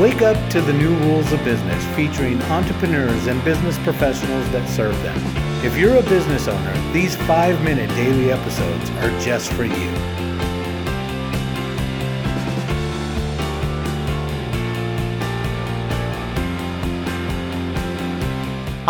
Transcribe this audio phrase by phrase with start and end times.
[0.00, 4.96] Wake up to the new rules of business featuring entrepreneurs and business professionals that serve
[5.02, 5.18] them.
[5.62, 9.90] If you're a business owner, these five minute daily episodes are just for you.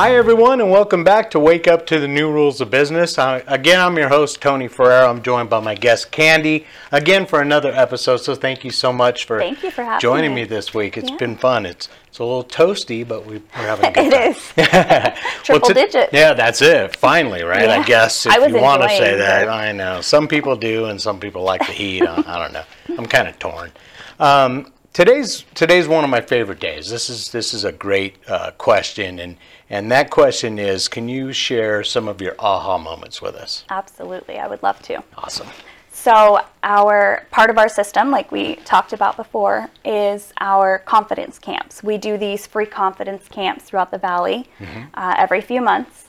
[0.00, 3.18] Hi, everyone, and welcome back to Wake Up to the New Rules of Business.
[3.18, 5.06] Uh, again, I'm your host, Tony Ferriera.
[5.10, 8.16] I'm joined by my guest, Candy, again for another episode.
[8.16, 10.42] So, thank you so much for, Thank you for joining me.
[10.42, 10.96] me this week.
[10.96, 11.16] It's Yeah.
[11.18, 11.66] been fun.
[11.66, 14.30] It's it's a little toasty, but we, we're having a good It time.
[14.30, 14.52] is.
[15.50, 16.12] Well, Triple to- digits.
[16.14, 16.96] Yeah, that's it.
[16.96, 17.69] Finally, right?
[17.69, 19.48] I guess if I you want to say that, it.
[19.48, 22.06] I know some people do, and some people like the heat.
[22.06, 22.64] I, I don't know.
[22.96, 23.70] I'm kind of torn.
[24.19, 26.90] Um, today's today's one of my favorite days.
[26.90, 29.36] This is this is a great uh, question, and
[29.68, 33.64] and that question is, can you share some of your aha moments with us?
[33.70, 35.02] Absolutely, I would love to.
[35.16, 35.48] Awesome.
[35.92, 41.82] So, our part of our system, like we talked about before, is our confidence camps.
[41.82, 44.48] We do these free confidence camps throughout the valley
[44.94, 46.08] uh, every few months.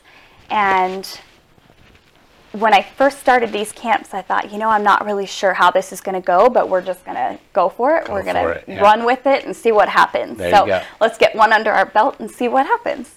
[0.50, 1.20] And
[2.54, 5.72] when I first started these camps, I thought, you know, I'm not really sure how
[5.72, 8.06] this is going to go, but we're just going to go for it.
[8.08, 8.82] Go we're going to yeah.
[8.82, 10.38] run with it and see what happens.
[10.38, 10.82] There you so, go.
[11.00, 13.16] let's get one under our belt and see what happens.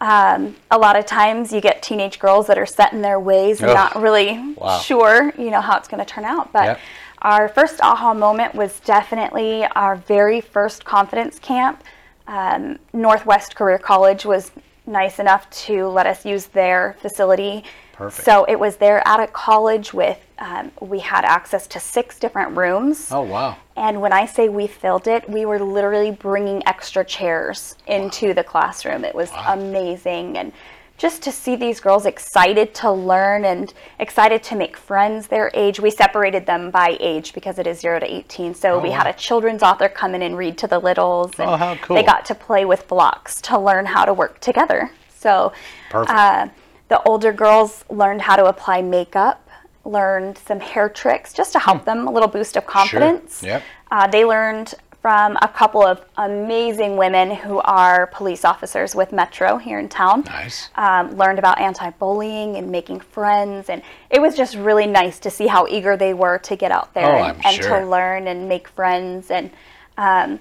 [0.00, 3.60] Um, a lot of times you get teenage girls that are set in their ways
[3.60, 3.74] and Ugh.
[3.74, 4.78] not really Wow.
[4.80, 6.52] sure, you know, how it's going to turn out.
[6.52, 6.80] But Yep.
[7.22, 11.82] our first aha moment was definitely our very first confidence camp.
[12.26, 14.50] Um, Northwest Career College was
[14.86, 17.64] nice enough to let us use their facility.
[17.94, 18.24] Perfect.
[18.24, 22.56] So it was there at a college with, um, we had access to six different
[22.56, 23.08] rooms.
[23.12, 23.56] Oh wow.
[23.76, 28.42] And when I say we filled it, we were literally bringing extra chairs into the
[28.44, 29.04] classroom.
[29.04, 30.38] It was amazing.
[30.38, 30.52] And
[30.96, 35.80] just to see these girls excited to learn and excited to make friends their age.
[35.80, 38.54] We separated them by age because it is 0 to 18.
[38.54, 41.32] So we had a children's author come in and read to the littles.
[41.38, 41.96] And Oh, how cool.
[41.96, 44.90] They got to play with blocks to learn how to work together.
[45.16, 45.52] So
[45.90, 46.10] Perfect.
[46.16, 46.48] uh,
[46.94, 49.48] the older girls learned how to apply makeup,
[49.84, 53.42] learned some hair tricks just to help them, a little boost of confidence.
[53.42, 53.62] Yep.
[53.90, 59.58] Uh, they learned from a couple of amazing women who are police officers with Metro
[59.58, 60.22] here in town.
[60.26, 60.70] Nice.
[60.76, 65.48] Um, learned about anti-bullying and making friends, and it was just really nice to see
[65.48, 67.80] how eager they were to get out there Oh, and, and sure.
[67.80, 69.32] to learn and make friends.
[69.32, 69.50] And
[69.98, 70.38] um,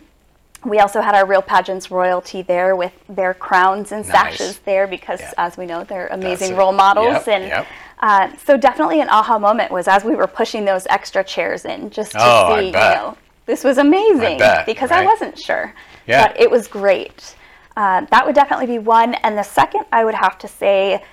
[0.65, 4.11] we also had our real pageants royalty there with their crowns and Nice.
[4.37, 7.25] sashes there because, as we know, they're amazing role models.
[7.25, 7.67] Yep, and yep.
[7.99, 11.89] uh, so definitely an aha moment was as we were pushing those extra chairs in,
[11.89, 15.03] just to Oh, I see, you know, this was amazing bet, because right?
[15.03, 15.73] I wasn't sure,
[16.07, 16.27] Yeah.
[16.27, 17.35] but it was great.
[17.75, 21.03] Uh, that would definitely be one, and the second I would have to say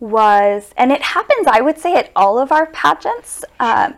[0.00, 3.44] was, and it happens, I would say, at all of our pageants.
[3.60, 3.94] Um,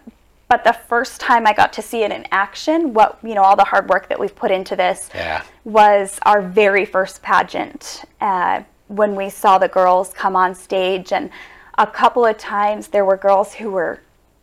[0.49, 3.57] but the first time I got to see it in action, what you know, all
[3.57, 5.43] the hard work that we've put into this, Yeah.
[5.65, 11.31] was our very first pageant uh, when we saw the girls come on stage and
[11.79, 14.01] a couple of times there were girls who were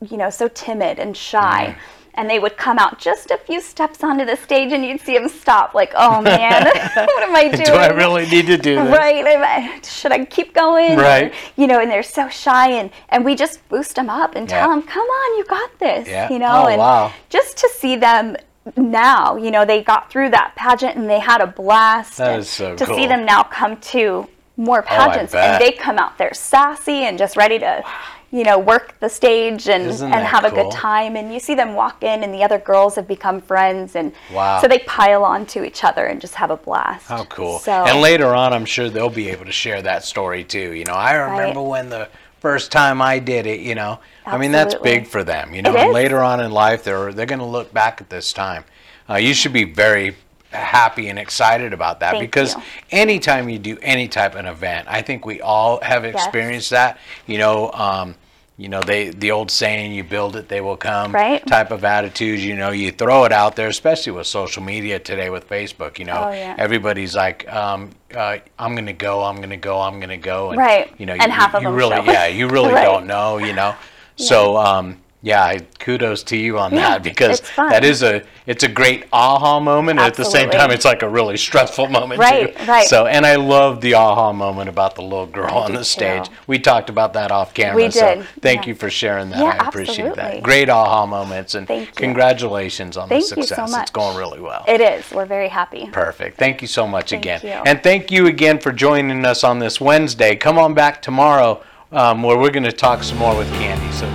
[0.10, 2.03] you know so timid and shy Mm.
[2.16, 5.18] And they would come out just a few steps onto the stage and you'd see
[5.18, 6.64] them stop like oh man
[6.94, 8.98] what am i doing Do I really need to do this?
[8.98, 11.34] right am I, uh, should i keep going Right.
[11.56, 14.70] You know and they're so shy and and we just boost them up and tell
[14.70, 16.32] them come on you got this Yeah.
[16.32, 17.12] you know Oh, and wow.
[17.30, 18.38] just to see them
[18.78, 22.50] now you know they got through that pageant and they had a blast That is
[22.50, 22.96] so to cool.
[22.96, 24.28] see them now come to
[24.64, 25.62] more pageants bet.
[25.62, 27.84] and they come out there sassy and just ready to
[28.32, 31.54] you know work the stage and Isn't and have a good time and you see
[31.54, 34.60] them walk in and the other girls have become friends and Wow.
[34.62, 37.60] so they pile on to each other and just have a blast How cool.
[37.60, 40.74] so and later on, I'm sure they'll be able to share that story too.
[40.74, 42.10] You know, I remember when the
[42.40, 45.92] first time I did it, you know, I mean, that's big for them, you know,
[45.92, 48.64] later on in life, they're, they're going to look back at this time.
[49.10, 50.16] Uh, you should be very
[50.54, 52.62] happy and excited about that Thank because you.
[52.92, 56.98] anytime you do any type of event, I think we all have experienced that.
[57.26, 58.16] You know, um,
[58.58, 61.46] you know, they the old saying, "You build it, they will come." Right.
[61.48, 65.30] Type of attitude You know, you throw it out there, especially with social media today
[65.32, 65.98] with Facebook.
[65.98, 66.56] You know, Oh, yeah.
[66.58, 70.92] everybody's like, um, uh, "I'm gonna go, I'm gonna go, I'm gonna go," and, Right.
[71.00, 72.12] You know, And you, half of you them really, show.
[72.12, 72.86] yeah, you really Right.
[72.86, 73.40] don't know.
[73.40, 73.74] You know,
[74.18, 77.70] so um, yeah, I- kudos to you on Yeah, that because it's fun.
[77.70, 80.00] that is a it's a great aha moment.
[80.00, 80.58] and At the same Absolutely.
[80.60, 82.66] time, it's like a really stressful moment Right, too.
[82.66, 82.86] right.
[82.88, 86.28] So, and I love the aha moment about the little girl on do the stage.
[86.28, 86.34] too.
[86.46, 87.78] We talked about that off camera.
[87.78, 88.70] We So did, thank yeah.
[88.70, 89.40] you for sharing that.
[89.40, 90.36] Yeah, I appreciate absolutely.
[90.36, 90.44] that.
[90.44, 91.94] Great aha moments and Thank you.
[91.96, 93.70] congratulations on Thank the you so success.
[93.70, 93.94] It's much.
[93.94, 94.66] going really well.
[94.68, 96.38] it is we're very happy Perfect.
[96.38, 97.40] Thank you so much Thank again.
[97.44, 97.50] you.
[97.66, 100.36] And thank you again for joining us on this Wednesday.
[100.36, 103.90] Come on back tomorrow um, where we're going to talk some more with Candy.
[103.94, 104.06] So